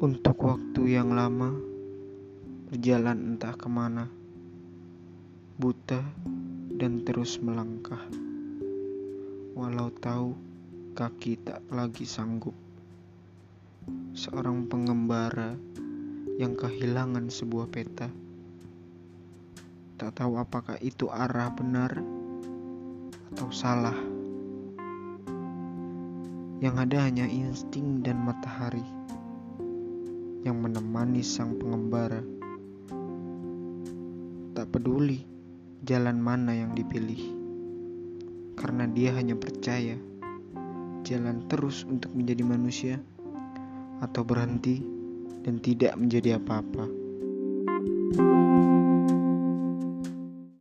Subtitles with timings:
[0.00, 1.52] Untuk waktu yang lama
[2.72, 4.08] Berjalan entah ke mana
[5.60, 6.00] Buta
[6.72, 8.00] dan terus melangkah.
[9.52, 10.32] Walau tahu
[10.96, 12.56] kaki tak lagi sanggup.
[14.16, 15.60] Seorang pengembara
[16.40, 18.08] yang kehilangan sebuah peta.
[20.00, 21.92] Tak tahu apakah itu arah benar
[23.36, 24.00] atau salah.
[26.64, 28.99] Yang ada hanya insting dan matahari
[30.44, 32.22] yang menemani sang pengembara.
[34.56, 35.24] Tak peduli
[35.84, 37.20] jalan mana yang dipilih,
[38.56, 39.96] karena dia hanya percaya
[41.04, 42.96] jalan terus untuk menjadi manusia
[44.04, 44.84] atau berhenti
[45.44, 46.84] dan tidak menjadi apa-apa.
[48.10, 48.49] thank you